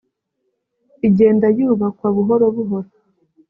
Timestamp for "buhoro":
2.15-2.45, 2.55-2.89